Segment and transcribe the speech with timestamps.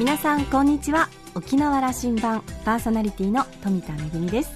[0.00, 1.10] 皆さんこんにちは。
[1.34, 4.50] 沖縄羅針盤パーソナリティの富田恵です。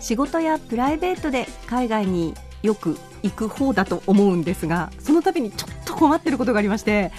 [0.00, 2.32] 仕事やプライベートで海外に
[2.62, 7.12] よく行く方だと思うんですがその度にちょっと困ってることがありまして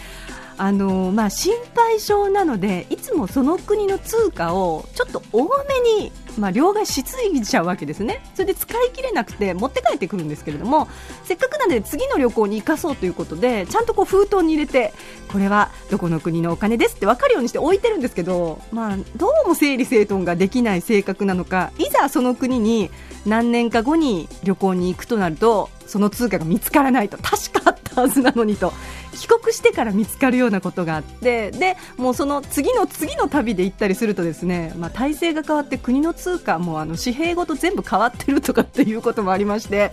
[0.58, 8.22] あのまあ、心配性なのでいつもその国の通貨をちょっと多めに、まあ、両替しすぎちゃうわけですね。
[8.34, 10.88] それで使い切れなくて持って帰ってくるんですけれども
[11.24, 14.94] せっかくなので次の旅行に生かそうということでちゃんとこう封筒に入れて
[15.32, 22.90] これはどこの国のお金ですって分かるようにして置いてるんですけど、まあ、どうも整理整頓ができない性格なのかいざその国に
[23.26, 27.18] 何年か後に旅行に行くとなるとその通貨が見つからないと。
[27.18, 28.72] 確かあったはずなのにと。
[29.20, 39.92] 帰国してから見つかるようなことがあってでもうその次の次の旅で行ったりするとですね、まあ、体制が変わって国の通貨もあの紙幣ごと全部変わってるとかっていうこともありまして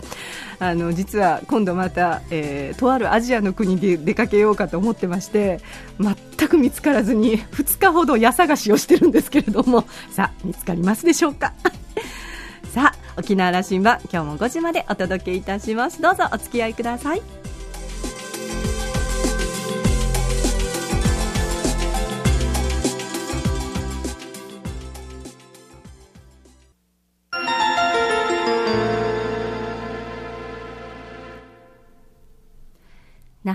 [0.59, 5.59] あの実は今度また、えー、とあるアジアの国で出かけようかと思ってまして
[5.99, 6.15] 全
[6.47, 11.53] く見つからずに2日ほど家探しをしてるんですけれどもさあ見つかりますでしょうか？
[12.73, 16.01] さあ沖縄羅針盤今日も5時までお届けいたします。
[16.01, 17.46] どうぞお付き合いください。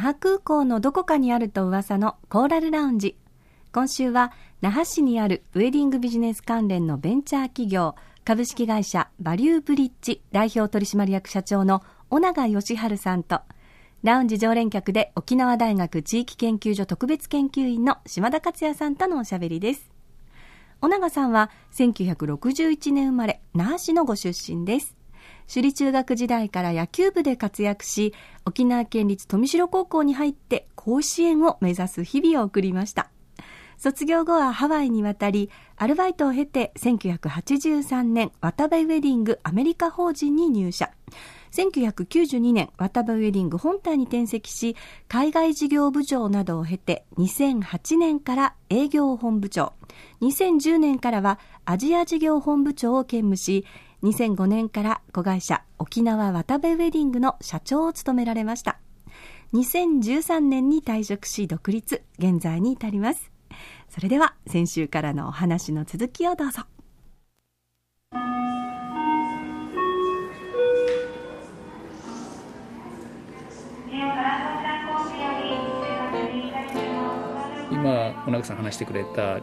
[0.02, 3.16] 覇空港のどこかにあると噂のコーラルラウンジ。
[3.72, 13.42] 今週は那覇市にあるウェディングビジネス関連のベンチャー企業株式会社バリューブリッジ代表取締役社長の小永義治さんと
[14.02, 19.92] ラウンジ常連客で沖縄大学地域研究所特別研究員の島田克也さんとのおしゃべりです。
[20.80, 24.96] 小永さんは1961年生まれ、那覇市のご出身です。
[25.52, 28.14] 首里中学時代から野球部で活躍し、
[28.46, 33.10] 沖縄県立富城高校に入って甲子園を目指す日々を送りました。
[33.76, 40.90] 卒業後はハワイに渡り、アルバイトを経て1983年、渡部ウェディングアメリカ法人に入社。
[41.50, 44.74] 1992年、渡部ウェディング本体に転籍し、
[45.06, 49.74] 海外事業部長などを経て、2008年から営業本部長、
[50.22, 53.66] 2010年からはアジア事業本部長を兼務し、
[54.02, 58.78] 2005年から子会社沖縄渡部ウェディングの社長を務められました。
[59.54, 63.30] 2013年に退職し独立、現在に至ります。
[63.88, 66.62] それでは先週からのお話の続きをどうぞ。
[77.70, 79.38] 今、小中さん話してくれた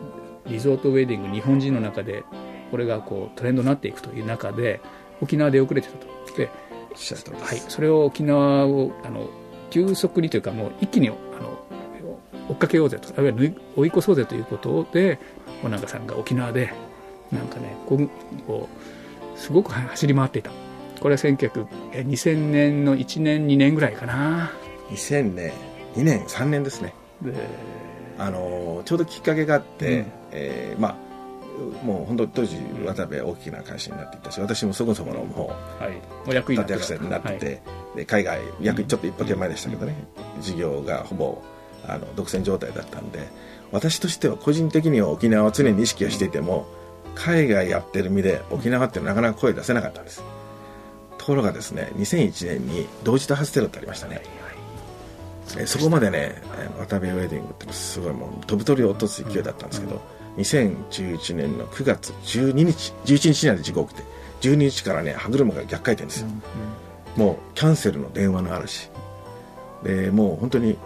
[0.48, 2.26] リゾートウェディング日本人の中で
[2.72, 4.80] これがこうトレンドになっていくという中で
[5.22, 6.08] 沖縄で遅れてたと。
[6.38, 6.50] で
[7.42, 9.30] はい、それを沖縄をあの
[9.70, 11.18] 急速にというかもう一気にあの
[12.50, 13.10] 追っかけようぜと。
[13.16, 15.20] あるいは追い越そうぜということで
[15.64, 16.74] 尾長さんが沖縄で
[17.32, 20.52] なんかねこうすごく走り回っていた。
[21.00, 24.52] これは1900 2000年の1年2年ぐらいかな。
[24.90, 25.54] 2000年
[25.96, 26.94] 2年3年ですね。
[28.18, 30.96] あのちょうどきっかけがあって、うん、えー、まあ
[31.84, 36.00] もう本当当時渡部は大きな会社になっていたし私もそこそこのもう,、はい、も
[36.32, 37.52] う役員役者になってて、は
[37.96, 39.96] い、で海外役ちょっと一歩手前でしたけどね、
[40.38, 41.42] うん、事業がほぼ
[41.88, 43.28] あの独占状態だったんで
[43.72, 46.68] 私としては個人的には沖縄は常に意識はしていても
[47.16, 50.24] 海外やってる身で沖縄ってなかなか声出せなかったんです。
[51.18, 54.26] ところがですね2001年に同時多発テロってありましたね、はい
[55.58, 56.42] えそこまでね
[56.78, 64.04] 渡部ウェディングってすごいもう飛ぶ鳥を落とす勢いだったんですけど、うん2011年の9月12日11日になで事故起きて
[64.42, 68.90] 12日からね歯車が逆回転ですよ、うんうん、もうキャンセルの電話の嵐
[69.84, 70.78] でもう本当に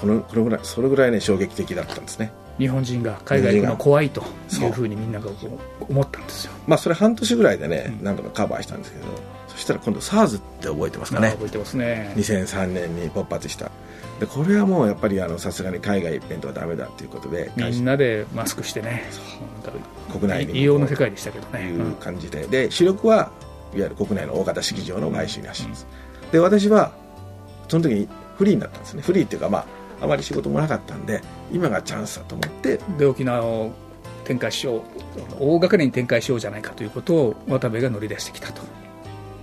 [0.00, 2.32] このこのぐらいそれぐらいね衝撃的だったんですね。
[2.58, 5.30] 日本人が海外行くの怖いというふうにみんなが
[5.88, 6.52] 思ったんですよ。
[6.66, 9.06] まあそれ半年ぐらいでね、何度かカバーしたんですけど
[9.48, 11.30] そしたら今度 SARS って覚えてますかね。
[11.30, 12.12] 覚えてますね。
[12.16, 13.70] 2003年に勃発した
[14.20, 19.04] でこれはもうやっぱりさすがに海外一辺とはだめだということでみんなでマスクしてね。
[20.12, 21.70] 国内に異様の世界でしたけどね。
[21.70, 23.32] いう感じで、で主力は
[23.74, 25.86] いわゆる国内の大型式場の外周に走ります、
[26.24, 26.92] うん、で私は
[27.68, 29.02] その時にフリーになったんですね。
[29.02, 33.72] フリーっていうかまああまり仕事もなかったんで今がチャンスだと思ってで沖縄を
[34.24, 34.80] 展開しよう
[35.38, 38.62] 大掛かりに展開しようじゃないかということを渡部が乗り出してきたと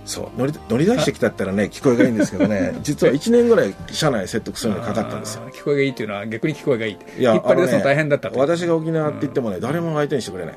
[0.08, 0.38] そう。
[0.38, 2.76] 乗り乗り出してきたったらね聞こえがいいんですけどね。
[2.82, 5.42] 実は1年ぐらい社内説得するのにかかったんですよ。
[5.52, 10.54] 聞こえがいいっていうのは逆に聞こえがいいいや引っ張り出すの大変だったね、私が沖縄って言ってもね、うん、誰も相手にしてくれない。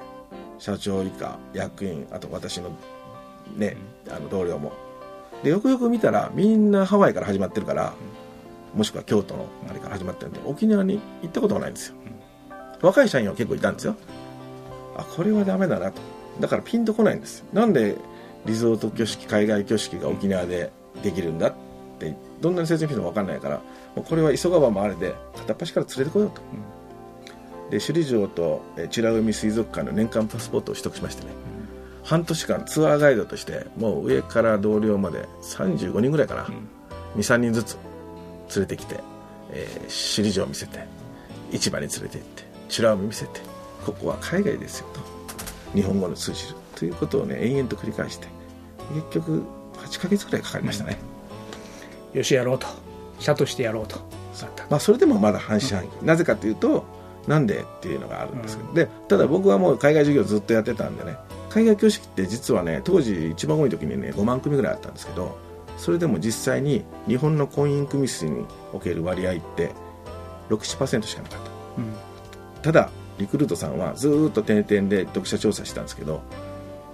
[0.57, 2.71] 社長以下役員あと私の
[3.57, 3.75] ね、
[4.09, 4.71] あの同僚も。
[5.43, 7.93] でよくよく見たらみんなハワイから始まってるから、
[8.73, 11.95] もしくは京都のあれから始まってるんで沖縄に行ったことがないんですよ、
[12.81, 13.95] 若い社員は結構いたんですよ。
[14.95, 16.01] あこれはダメだなと。
[16.39, 17.43] だからピンとこないんです。
[17.53, 17.97] なんで
[18.45, 20.71] リゾート挙式海外挙式が沖縄で
[21.03, 21.53] できるんだっ
[21.99, 23.61] てどんなに説明しても分かんないから
[23.95, 26.41] もうこれは急がば回れで片っ端から連れてこようと、
[27.63, 28.61] うん、で首里城と
[28.95, 31.29] 美ら海水族館の年間パスポートを取得しましてね、
[32.03, 37.77] うん、半年間ツアーガイドとしてもう上から同僚まで35人ぐらいかな、うん、23人ずつ
[38.55, 38.99] 連れてきて、
[39.51, 40.79] えー、首里城を見せて
[41.51, 43.41] 市場に連れて行って美ら海見せて
[43.85, 45.01] ここは海外ですよと。
[45.73, 48.27] 日本語の通じるということをね延々と繰り返して
[48.95, 49.43] 結局
[49.77, 50.97] 8ヶ月ぐらいかかりましたね、
[52.13, 52.65] うん、よしやろうと。
[53.19, 53.99] 社としてやろうと。
[54.71, 56.85] まあ、それでもまだ半信半疑、うん、なぜかというと
[57.27, 61.17] なんでっていうのがあるんですけど、うん、でただ僕はもう海外授業ずっとやってたんでね
[61.51, 65.37] 海外教師って実はね当時一番多い時にね5万組ぐらいあったんですけど
[65.77, 69.71] それでも実際に日本の婚姻組数における割合って
[70.49, 72.89] 67%しかなかった、うん、ただ
[73.19, 76.23] リクルートさんはずっと定点で読者調査したんですけど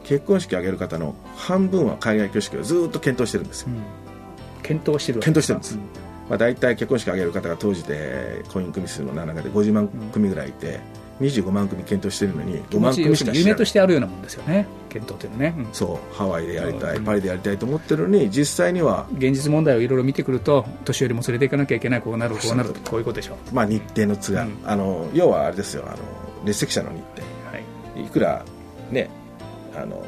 [0.07, 5.81] 結婚式を挙げる方の半分は海外挙式をずっと検討してるんですよ、うん、検討してる検討してるんです、うん、
[6.29, 10.79] まあ、大体結婚式を挙げる方が当時で婚姻組数の中で50万組ぐらいいて、
[11.19, 14.67] 25万組検討してるのに5万組しか夢としてあるようなもんですよね。
[14.89, 16.15] 検討っていうのね、うん、そう。
[16.15, 25.85] ハワイでやりたい、パリでやりたいと思ってるのに実際には現実問題をいろいろ見てくると年寄りも連れていかなきゃいけないこうなるこうなるこういうことでしょう、まあ、日程の都合、うん、あの要はあれですよ。
[25.87, 25.97] あの
[26.45, 27.57] 列席者の日程、は
[27.97, 28.45] い、いくら
[28.91, 29.09] ね
[29.77, 30.03] あの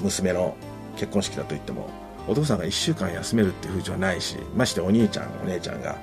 [0.00, 0.56] 娘の
[0.96, 1.88] 結婚式だと言っても
[2.26, 5.96] お父さんが1週間休めるっていう風潮はないしましてお兄ちゃんお姉ちゃんが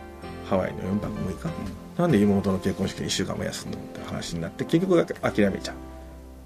[0.50, 1.52] ハワイの4泊6日、うん、
[1.98, 5.78] なんで妹の結婚式1週間も休むのって話になって結局諦めちゃうっ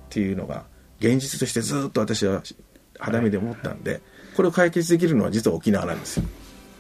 [0.10, 0.66] ていうのが
[1.00, 2.44] 現実としてずっと私は
[3.00, 4.02] 肌身で思ったんで、
[4.38, 6.24] これを解決できるのは実は沖縄なんですよ。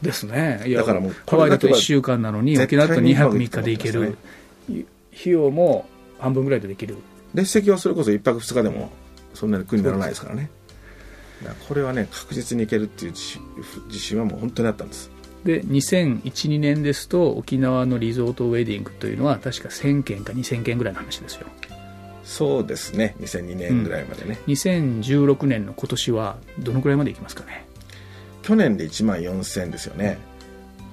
[0.02, 0.64] ですね。
[0.76, 4.18] だからもうハワイだと1週間なのに沖縄だと2泊3日で行ける、
[4.68, 4.84] 費
[5.34, 5.88] 用も
[6.20, 6.98] 半分ぐらいでできる。
[7.34, 8.92] 列席はそれこそ1泊2日でも
[9.34, 10.50] そんなに苦にならないですからね。
[11.68, 15.12] これはね確実にいけるっていう自信はもう本当にあったんです。
[15.44, 21.48] で2012年ですと沖縄のリゾートウェディングというのは確か1000件か2000件ぐらいの話ですよ。
[22.24, 23.16] そうですね。
[23.20, 27.66] 2002年ぐらいまでね、うん、2016年の今年はどのくらいまでいきますかね？
[28.44, 30.20] 去年で1万4000ですよね。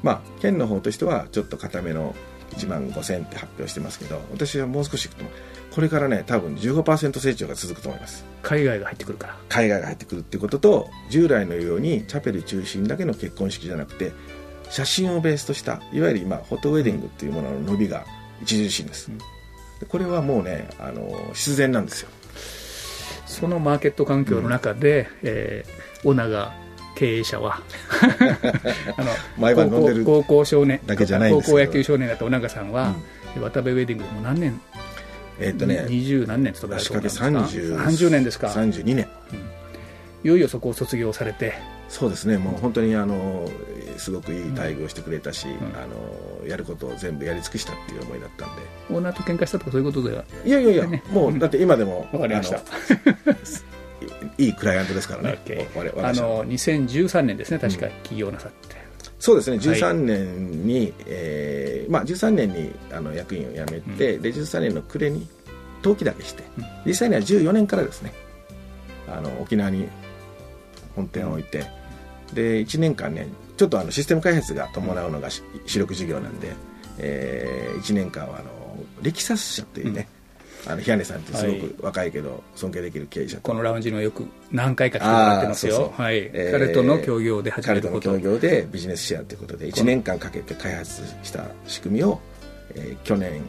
[0.03, 2.15] まあ県の方としてはちょっと固めの
[2.51, 5.25] 1万5000って発表してますけど私はもう少しいくと
[5.71, 8.25] これからね多分15%成長が続くと思います。
[8.43, 9.37] 海外が入ってくるから。
[9.49, 14.13] 海外が入ってくるっていうことと従来のようにチャペル中心だけの結婚式じゃなくて
[14.71, 18.05] 写真をベースとしたいわゆる今フォトウェディングっていうものの伸びが
[18.43, 19.19] 著しいんです、うん、
[19.89, 22.09] これはもうねあの必然なんですよ。
[23.27, 26.55] そのマーケット環境の中で、うん、えー、オナが
[26.99, 27.63] 経営者は。
[28.99, 32.97] あの毎晩飲んでる高校少年だけじゃない高校野球少年だった尾長さんは、
[33.37, 34.61] うん、渡部ウェディングでも何年？
[35.39, 38.49] えー、っとね20何年勤めらんですか30 30年ですか。
[38.49, 39.41] 32年、うん、い
[40.25, 41.55] よいよそこを卒業されて。
[41.89, 42.37] そうですね。
[42.37, 43.49] もう本当にあの
[43.97, 45.87] すごくいい待遇をしてくれたし、うん、あ
[46.43, 48.63] のやることを全部やり尽くしたっていう思いだったんで。
[48.91, 50.25] オーナーと喧嘩したとかそういうことでは。
[50.45, 52.61] いやいやいや、ね、もうだって今でも分かりました
[54.39, 55.39] いいクライアントですからね、
[55.99, 58.77] あの2013年ですね確か起業なさって、
[59.19, 59.57] そうですね。
[59.57, 65.27] 13年に、はい、えー、まあ、13年にあの役員を辞めて、うん、で13年の暮れに
[65.79, 68.13] 登記だけして、うん、実際には14年からですね。
[69.09, 69.89] あの沖縄に
[70.95, 71.67] 本店を置いて、
[72.29, 73.27] うん、で1年間ね
[73.57, 76.53] ちょっとあのシステム開発が伴うのが主力事業なんで、
[76.99, 78.51] えー、1年間はあの
[79.03, 80.09] レキサス社というね、
[80.69, 85.95] あの日根さんってすごく若いけど尊敬できる経営者このラウンジのよく何回か来てもらってますよ。
[85.97, 88.11] 彼との協業で始めたこと。
[88.11, 92.21] 彼との協業でビジネスシェアということで1年間かけて開発した仕組みを、
[92.75, 93.43] えー、去年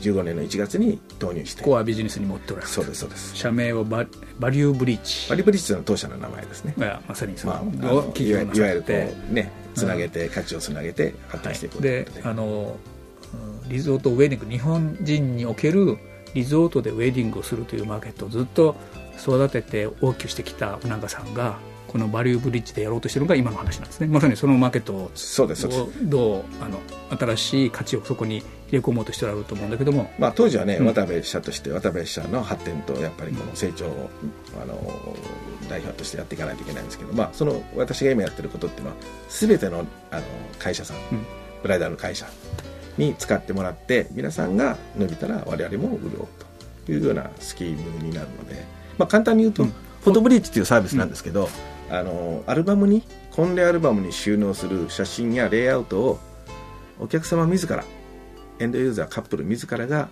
[0.00, 1.62] 15年の1月に導入して。
[1.62, 3.36] コアビジネスに持っておられるそうですそうです。
[3.36, 4.04] 社名はバ
[4.40, 6.74] バリューブリッジバリューブリッジの当社の名前ですね。
[7.06, 8.92] まさにその、まあ、いわゆるこ
[9.30, 12.08] うねつなげて、価値をつなげて発展していくことで。
[12.24, 12.76] あの
[13.68, 15.98] リゾートウェディング日本人における
[16.34, 18.76] リゾートでウェディングをするというマーケットをずっと
[19.18, 21.58] 育てて大きくしてきた船賀さんが
[21.94, 24.08] このバリューブリッジでやろうとしているのが今の話なんですね。
[24.08, 25.68] まさにそのマーケットをそうです
[26.02, 26.80] どうあの
[27.16, 34.10] 新しい価値をそこに入れ込もうとしておられると思うんだけども、まあ、当時はね、うん、渡部社として渡部社の発展とやっぱりこの成長を、
[34.60, 34.76] あの
[35.68, 38.96] 代表としてやっていかないといけないんですけど、まあ、その私が今やってることっていうのは
[39.28, 40.22] 全てのあの
[40.58, 41.26] 会社さん、うん、
[41.62, 42.26] ブライダルの会社
[42.96, 46.54] に使ってもらって皆さんが伸びたら我々も潤うと。
[46.92, 48.64] いうようなスキームになるので、
[48.98, 49.70] まあ、簡単に言うと、うん、
[50.02, 51.48] フォトブリーチっていうサービスなんですけど、
[51.90, 56.18] うん、あのアルバムに婚礼アルバムに収納する写真やレイアウトを
[57.00, 57.84] お客様自ら
[58.60, 60.08] エンドユーザーカップル自らが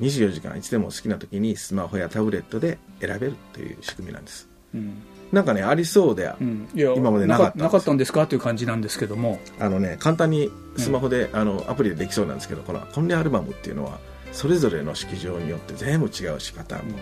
[0.00, 5.02] 24時間いつでも好きな時にスマホやタブレットで選べるという仕組みなんです、うん
[5.34, 6.68] なんかねありそうで、うん。
[6.74, 7.62] 今までなかったんです。
[7.64, 8.26] なかったんですか？
[8.26, 9.38] という感じなんですけども。
[9.58, 13.98] あのね簡単にスマホで、あのアプリでできそうなんですけどこのコンレアルバムっていうのは
[14.32, 16.98] それぞれの式場によって全部違うしパターンも、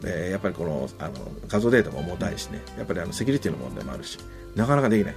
[0.00, 1.12] でやっぱりこのあの
[1.48, 2.62] 画像データも重たいしね。
[2.76, 4.18] やっぱりあのセキュリティの問題もあるし。
[4.54, 5.16] なかなかできない、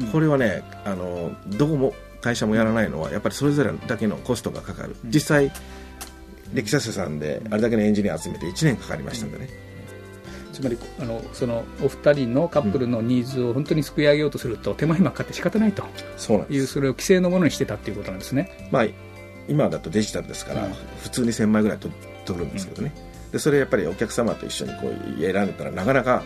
[0.00, 0.06] うん。
[0.08, 5.10] これはねあのどこも会社もやらないのはやっぱりそれぞれだけのコストがかかる、うん。
[5.12, 5.52] 実際
[6.52, 9.48] 歴史さんであれだけのエンジニア集めて1年かかりましたんでね、
[10.52, 15.84] つまりあのそのお二人のカップルのニーズを本当にすくい上げようとすると手間暇かかって仕方ないと。
[16.16, 16.60] そうなんです。
[16.60, 18.68] いうそれを規制のものにしてたっていうことなんですね。
[18.70, 18.86] まあ、
[19.48, 20.72] 今だとデジタルですから、うん。
[21.02, 21.88] 普通に1000枚ぐらいと
[22.24, 22.92] 取るんですけどね、
[23.32, 26.22] でそれやっぱりお客様と一緒にこう選んでたらなかなか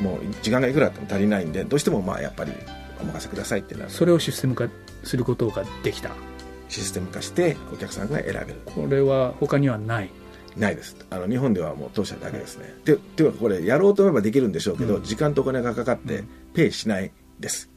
[0.00, 2.52] もう時間がいくらあっても足りないんでどうしてもまあやっぱり
[3.00, 3.90] お任せくださいってなる。
[3.90, 4.68] それをシステム化
[5.02, 6.10] することができた
[6.68, 8.60] システム化してお客さんが選べる。
[8.66, 10.10] これは他にはない
[10.56, 10.96] ないです。
[11.10, 15.02] あの日本ではもう当社だけですね、でっていうかこれやろうと思えばできるんでしょうけど、うん。
[15.02, 17.70] 時間とお金がかかってペイしないです。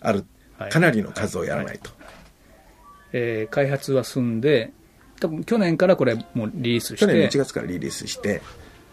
[0.00, 0.24] ある
[0.58, 0.70] はい。
[0.70, 1.90] かなりの数をやらないと、
[3.12, 4.72] えー開発は済んで
[5.20, 6.96] 多分去年からこれもうリリースして。
[6.98, 8.42] 去年の1月からリリースして。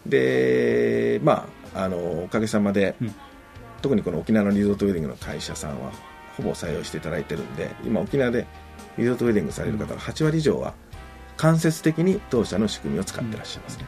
[0.06, 3.14] でまああのおかげさまで、うん。
[3.82, 5.92] 特にこの沖縄のリゾートウェディングの会社さんは
[6.36, 8.46] ほぼ採用していただいてるんで今沖縄で
[8.96, 10.74] リゾートウェディングされる方の8割以上は
[11.38, 13.86] 間接的に当社の仕組みを使ってらっしゃいますね、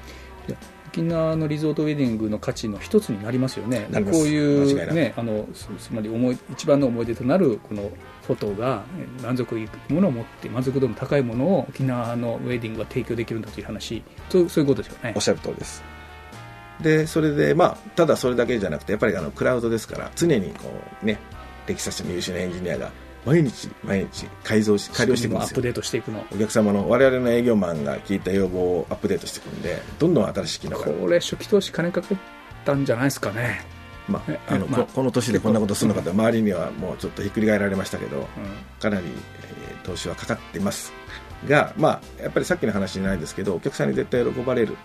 [0.48, 0.56] いや
[0.88, 7.90] 沖縄のリゾートウェディングの価値の一つになりますよね、こういう、ね、あのつつまり思い一番の思い出となるこの
[8.22, 15.12] フォトがえ満足いくものを持って、満足度の高いものを沖縄のウェディングは提供できるんだという話、そうそういうことですよね。
[15.14, 15.22] おっ。
[15.22, 15.82] しゃる通りです。
[16.80, 20.70] でそれでまあただそれだけじゃなくてやっぱりあのクラウドですから常にこ
[21.02, 21.18] うね
[21.66, 22.90] テキサスの優秀なエンジニアが
[23.26, 25.50] 毎日毎日改造し改良していくんですよ。
[25.50, 26.24] アップデートしていくの。
[26.32, 32.18] お客様の我々の営業マンが聞いた要望をアップデートしていくんでどんどん新しい機能がこれ、初期投資金かかっ
[32.64, 33.64] たんじゃないですかね。
[34.08, 34.80] まえああのまあ。
[34.82, 36.10] ここの年でこんなことするのかと。
[36.10, 38.24] 周りにはもうちょっとひっくり返られましたけどうん。
[38.80, 40.92] かなり、えー投資はかかっています
[41.48, 44.76] が、まあ、やっぱりさっきの話じゃないですけどお客さんに絶対喜ばれる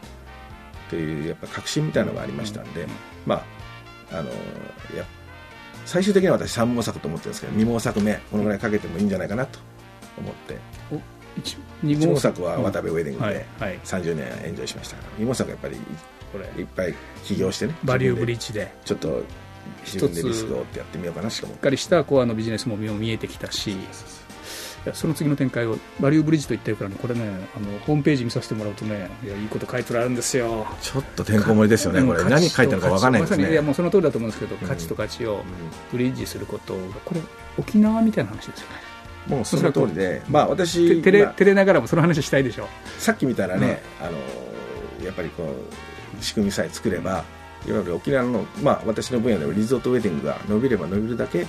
[0.89, 2.89] というやっぱ確信みたいなのがありましたんで、うん。
[3.25, 3.43] ま
[4.11, 4.29] ああの
[4.95, 5.05] や
[5.85, 9.59] 最終的には私3毛作と思ってるんですけど2毛作目このぐらいかけてもいいんじゃないかなと
[10.17, 10.57] 思って。
[11.37, 13.79] 一二1毛毛作は渡部ウェディングはいではい。
[13.83, 15.23] 30年エンジョイしましたから。
[15.23, 15.77] 2毛作はやっぱり
[16.31, 16.61] これ。
[16.61, 17.75] いっぱい起業してね。
[17.83, 18.73] バリューブリッッジで。
[18.85, 19.23] ちょっと
[19.85, 21.53] 自分でリスクを負ってやってみようかなしかも。
[21.53, 23.71] しっかりしたコアのビジネスも見えてきたし。
[23.71, 24.24] いやそ
[25.07, 30.65] の次の展開をバリューブリッジと言ってるからねこれねあのホームページ見させてもらうとねいやいいこと書いてあるんですよ。
[30.81, 32.21] ちょっとてんこ盛りですよねこれ。
[32.21, 34.67] うん何書いてあるか分かんないです価値と価値まさにいやねもうその通りだと思うんですけど、うん。
[34.67, 35.43] 価値と価値を
[35.91, 37.21] ブリッジすることがこれ
[37.57, 38.75] 沖縄みたいな話ですよね。
[39.27, 42.67] もうその通りでまあ私て照れまあ照れながらもその話したいでしょ。
[42.99, 45.43] さっきみたいなね、あのやっぱりこ
[46.19, 47.23] う仕組みさえ作れば、
[47.67, 51.47] いわゆる沖縄の、まあ、私の分野ではリゾートウェディングが伸びれば伸びるだけ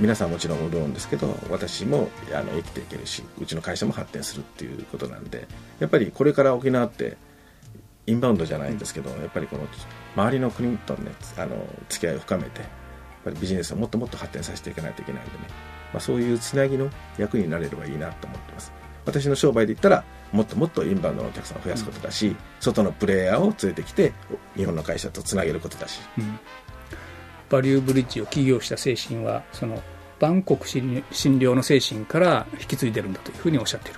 [0.00, 5.46] 皆さんもちろん潤うんですけど私もあの生きていけるしうちの会社も発展するっていうことなんで
[5.78, 7.18] やっぱりこれから沖縄って
[8.06, 9.62] インバウンドじゃないんですけど、やっぱりこの
[10.16, 11.54] 周りの国とねあの
[11.90, 12.68] 付き合いを深めてやっ
[13.24, 15.38] ぱりビジネスをもっともっと発展させていかないといけないんでね、
[15.92, 18.72] まあ、そういうつなぎの役になれればいいなと思ってます。
[19.04, 24.14] 私の商売で言ったらもっともっとインバウンドのお客さんを増やすことだし、外のプレイヤーを連れてきて
[24.56, 26.00] 日本の会社とつなげることだし。
[26.16, 26.38] うん。
[27.50, 29.82] バリューブリッジを起業した精神はその
[30.20, 33.94] 万国診診療の精神から引き継いでるんだというふうにおっしゃってる。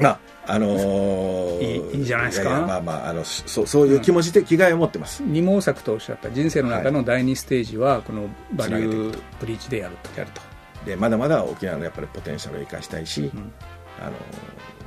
[0.00, 0.18] まあ
[0.50, 2.50] あのーいいいじゃないですか？
[2.66, 10.18] まあまああのそそういう気持ちで気概を持ってます、二毛作とおっしゃった人生の中の第二ステージはこのバリューブリッジでやると。
[10.18, 10.40] やると。
[10.86, 13.52] でまだまだ沖縄のやっぱりポテンシャルを生かしたいし、ん。
[14.00, 14.12] あの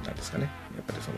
[0.06, 0.46] なんですかね。
[0.75, 1.18] やっぱりその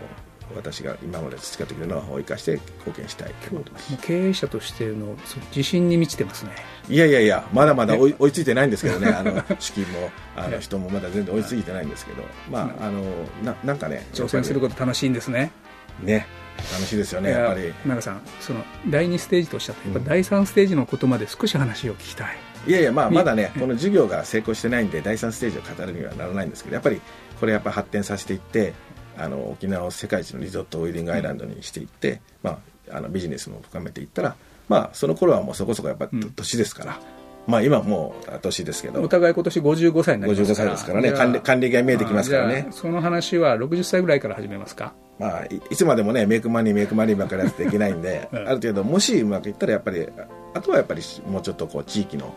[0.56, 3.98] 私が今まで培ってきたノウハウを生かして貢献したいと思ってます。
[4.02, 5.16] 経営者としての
[5.56, 6.52] 自信に満ちてますね。
[6.90, 9.12] いやいやいや まだまだ追い 追いついてないんですけどね。
[9.12, 12.24] あの 資金もあの人もまだ全然追いついてないんですけど。
[12.50, 13.04] まああの
[13.44, 15.52] ななんかね挑戦するここと楽しいんですね。
[16.00, 16.28] とね
[16.72, 17.74] 楽しいですよねやっぱり。
[17.86, 27.02] 長さんその第2ステージとおっしゃったやっぱ第3ステージのことまで少し話を聞きたい、いやいやまあみまだねこの授業が成功してないんで第3ステージを語るにはならないんですけどやっぱり
[27.40, 28.74] これやっぱ発展させていって
[29.18, 32.60] あの沖縄を世界一のリゾートウェディングアイランドにしていって、ま
[32.92, 34.36] あ、あのビジネスも深めていったら
[34.68, 36.32] まあその頃はもうそこそこやっぱうん。
[36.32, 37.00] 年ですから、
[37.48, 39.02] まあ今もう年ですけど。
[39.02, 40.70] お互い今年55歳になります55から。
[40.70, 41.12] 歳ですからね。
[41.12, 42.68] 還暦還暦が見えてきますからね。
[42.72, 44.94] その話は60歳ぐらいから始めますか。
[45.20, 48.48] まあ、いいつまでもねメイクマネーメイクマネーばっかりやっていけないんで、 うん。
[48.48, 50.08] ある程度もしうまくいったらやっぱり
[50.54, 52.34] あとはやっぱりもうちょっとこう地域の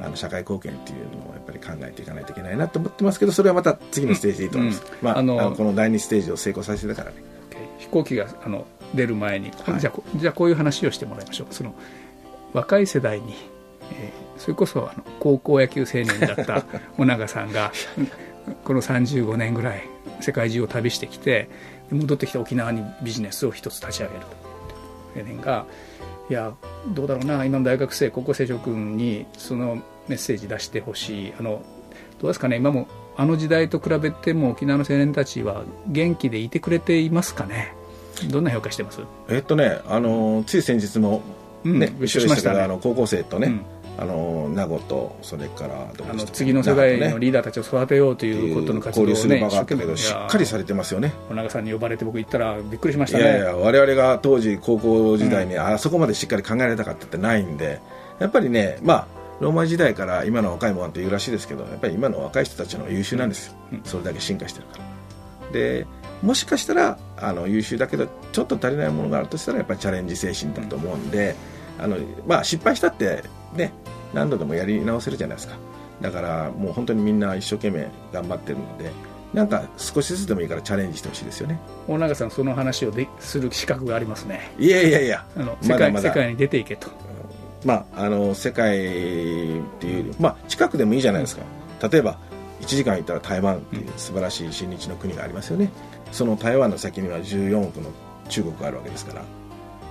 [0.00, 7.24] あの社会貢献っていうのをやっぱり考えていかないといけないなと思ってますけどそれはまた次のステージでいいと思います、まあ、あのこの第2ステージを成功させてたからね。
[7.78, 11.54] 飛行機があの出る前に、はい、じゃあじゃあこういう話をしてもらいましょう。
[11.54, 11.74] その
[12.52, 13.34] 若い世代に、
[13.92, 16.64] えー、それこそあの高校野球青年だった
[16.98, 17.72] 尾長さんが
[18.64, 19.88] この35年ぐらい
[20.20, 21.48] 世界中を旅してきて
[21.90, 24.26] 戻ってきた沖縄にビジネスを一つ立ち上げると。
[25.16, 25.66] 青年が
[26.28, 26.54] いや
[26.88, 31.32] どうだろうな今の大学生高校生諸君にそのメッセージ出してほしい。
[31.38, 31.62] あの
[32.20, 37.74] どうですかね今もあの時代と比べても沖縄の青年たちは元気でいてくれていますかね？
[38.30, 39.00] どんな評価してます？
[39.28, 41.22] えっとねあのつい先日も
[41.64, 43.60] ね、うん、一緒でしたけど、ね、あの高校生とね、うん
[43.98, 51.12] あの名護とそれからあの次の世代のリーダーたちを育てようということの活動を、ね、交流する場があったけどしっかりされてますよね。
[51.28, 53.24] 小永さんに呼ばれて僕行ったらびっくりしましたね。
[53.24, 57.80] いやいや我々が当時高校時代に、うん、あそこまでしっかり考えられたかってないんで
[58.18, 59.06] やっぱりねまあ
[59.40, 65.52] ローマ時代から今の若い者というらしいですけどやっぱり今の若い人たちの優秀なんですよ、うん、それだけ進化してるから。
[65.52, 65.86] で
[66.22, 71.34] もしかしたらあの優秀だけどちょっと足りないものがあるとしたらやっぱりチャレンジ精神だと思うんで、
[71.78, 73.22] あのまあ、失敗したって
[73.54, 73.72] ね
[74.14, 75.56] 何度でもやり直せるじゃないですか。
[76.00, 78.90] だからもう本当にみんな一生懸命頑張ってるので
[79.32, 81.58] なんか少しずつでもいいからチャレンジしてほしいですよね。
[81.88, 84.52] 大永さんその話をでする資格がありますね。
[84.58, 85.26] いやいやいや。
[85.36, 86.08] あの世界まだ。
[86.08, 86.88] 世界に出ていけと。
[87.64, 88.80] まああの世界っ
[89.80, 91.42] ていうまあ近くでもいいじゃないですか。
[91.90, 92.18] 例えば
[92.60, 95.70] 1時間行ったら台湾っていう素晴らしい親日の国がありますよね、
[96.10, 97.90] その台湾の先には14億の
[98.28, 99.22] 中国があるわけですから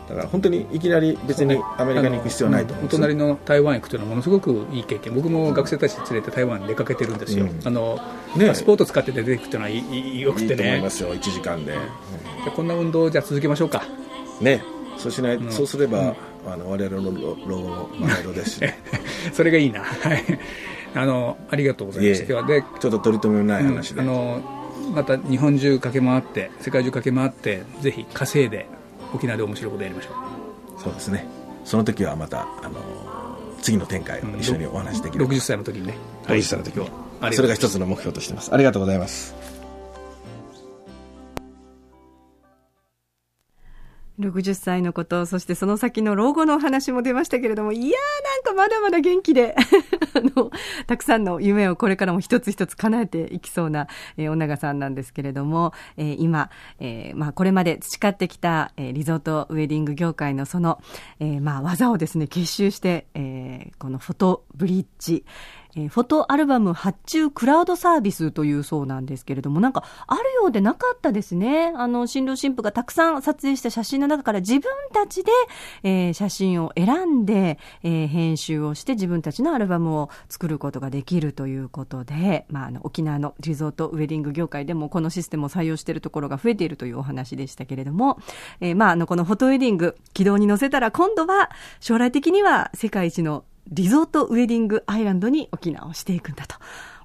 [0.07, 2.73] だから本当にいきなり別にアメリカに行く必要はないと。
[2.73, 5.15] 思うお隣の台湾行くというのはものすごくいい経験。
[5.15, 7.99] 僕も学生たち連れて台湾に出かけてるんですよ、うん、あの
[8.35, 11.79] ね、スポート使って出ていくというのはいよくてねいいと思いますよ1時間で、うん、
[12.43, 13.83] じゃこんな運動をじゃ続けましょうか。
[14.41, 14.63] ね。
[14.97, 17.11] そうしない、うん、そうすれば、うん、あの我々の
[17.45, 18.61] 老後マイドですし、
[19.33, 19.81] それがいいな。
[19.81, 20.23] はい。
[20.95, 24.41] あのありがとうございます今日はでちょっと取り留めのない話で、あの
[24.93, 28.65] また日本中駆け回って世界中駆け回ってぜひ稼いで
[29.15, 30.81] 沖縄で面白いことやりましょう。
[30.81, 31.25] そうですね。
[31.63, 32.79] その時はまたあの
[33.61, 35.97] 次の展開を一緒にお話しできる、うん、60歳の時にね
[36.27, 36.85] 60歳の時は、
[37.19, 38.53] はい、それが一つの目標としてます。
[38.53, 39.33] ありがとうございます。
[44.19, 49.55] 60歳のこと、そしてその先の老後のお話も出ましたけれども、いやーなんかまだまだ元気で。
[49.57, 49.61] あ
[50.21, 50.51] の、
[50.87, 56.49] たくさんの夢をこれからも一つ一つ叶えていきそうな、えー、小長さんなんですけれども、えー、今、
[56.79, 60.81] えー、まあこれまで培ってきた、えー、リゾートウェディング業界のその、
[61.19, 65.25] えー、まあ技をですね、結集して、えー、このフォトブリッジ、
[65.75, 71.73] え、フォトアルバム発注クラウドサービスというそうなんですけれども、なんかあるようでなかったですね。
[71.75, 75.31] あの、新郎新婦がたくさん撮影した写真の中から自分たちで、
[75.83, 88.19] えー、写真を選んで、えー、編集をして自分たちのアルバムを作ることができるということで、まあ、あの、沖縄のリゾートウェディング業界でもこのシステムを採用しているところが増えているというお話でしたけれども、
[88.61, 96.55] えー、まあ、あの、このフォトウェディング、軌道に乗せたら今度は将来的には世界一のリゾートウェディングアイランドに沖縄をしていくんだと。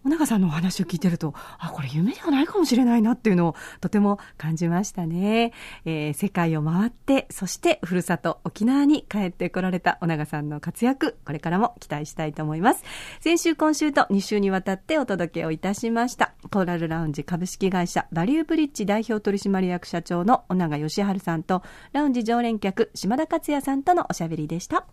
[0.03, 5.53] 小永さんのお話を聞いてると、あ、これ夢ではないかもしれないなっていうのをとても感じましたね。
[5.85, 12.83] えー、世界を回って、そしてふるさと沖縄に帰ってこられた小永さんの活躍、これからも期待したいと思います。
[13.20, 16.33] 先週、今週と2週にわたってお届けをいたしました。
[16.51, 24.87] コーラルラウンジ株式会社バリューブリッジ代表取締役社長の小永義治さんと、ラウンジ常連客島田克也さんとのおしゃべりでした。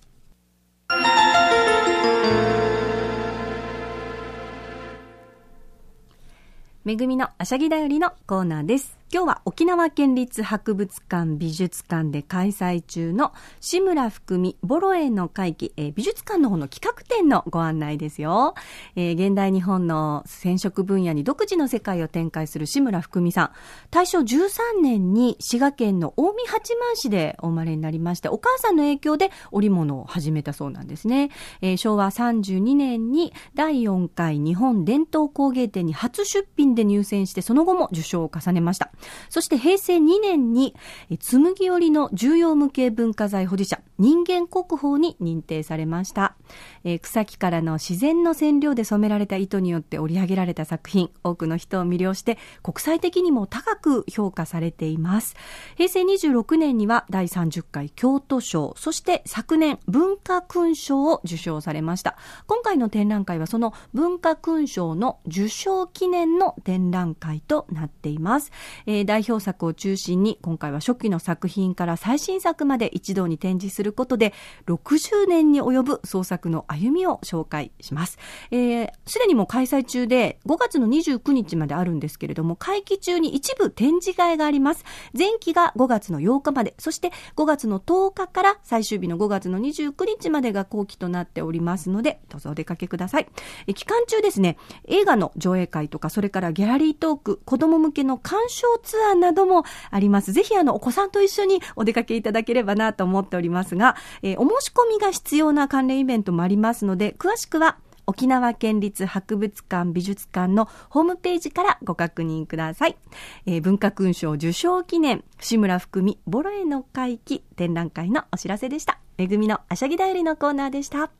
[6.83, 8.96] めぐみのあしゃぎだよりのコーナーです。
[9.09, 18.53] 今日は沖縄県立博物館美術館で開催中の志村福美ボロエの会議、えー、美術館の方の企画展のご案内ですよ、
[18.97, 23.51] えー、現代日本の染色分野に独自の世界を展開する志村福美さん。
[23.91, 31.29] 大正13年に滋賀県の近江八幡市でお生まれになりまして、お母さんの影響で織物を始めたそうなんですね。
[31.61, 38.91] えー、昭和32年に第4回日本伝統工芸展に初出品で入選して、その後も受賞を重ねました。
[39.29, 40.75] そして平成2年に、
[41.19, 46.35] 紬織の重要無形文化財保持者、人間国宝に認定されました。
[46.83, 55.35] えー、草木からの自然の染料で染められた糸によって織り上げられた作品、多くの人を魅了して国際的にも高く評価されています。
[55.75, 62.17] 平成26年には第30回京都賞、そして昨年文化勲章を受賞されました。
[62.47, 68.51] 今回の展覧会はその文化勲章の受賞記念の展覧会となっています。
[68.85, 74.33] えー、代表作を中心に今回は初期の作品から最新作まで一堂に展示することで
[74.67, 78.17] 60年に及ぶ創作作の歩みを紹介します。
[78.51, 84.85] えー、すでにもう開催中で、5月の29日まであるんですけれども、会期中に一部展示会があります。
[85.17, 93.27] 前期が5月の8日まで、そして5月の10日から最終日の5月の29日までが後期となっておりますので、どうぞお出かけください。
[93.65, 100.31] え期間中ですね、映画の上映会とか、それからギャラリートーク、子供向けの鑑賞ツアーなどもあります。
[100.31, 107.77] ぜひあの、お子さんと一緒にお出かけいただければなと思っておりますが、えー、お申し込みが必要な関連イベントもありますので、詳しくは
[108.09, 112.97] 沖縄県立博物館美術館のホームページからご確認ください。
[113.45, 118.99] えー、文化勲章受賞記念、志村福美ボロエの会期展覧会のお知らせでした。
[119.17, 121.11] めぐみのあしゃぎだよりのコーナーでした。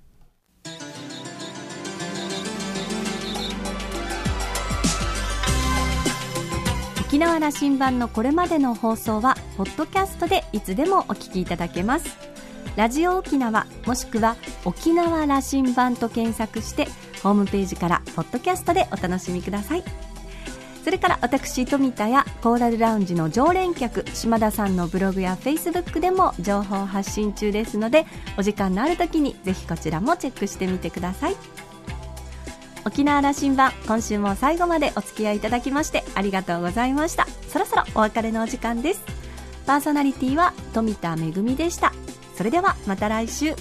[7.08, 12.37] 沖縄羅針盤のこれまでの放送は、ポッドキャストでいつでもお聞きいただけます。
[12.77, 16.85] ラジオ沖縄もしくは沖縄羅針盤と検索して
[17.23, 19.83] ホームページからポッドキャストでお楽しみください。
[20.83, 28.05] それから私富田やコーラルラウンジの常連客島田さんのブログやフェイスブックでも情報発信中ですので
[28.37, 31.35] お時間のある時にぜひこちらもチェックしてみてください。
[32.85, 37.25] 沖縄羅針盤今週も最後までお付き合いいただきましてありがとうございました。
[37.49, 39.01] そろそろお別れのお時間です。
[39.65, 41.91] パーソナリティは富田恵でした。
[42.38, 43.56] それではまた来週。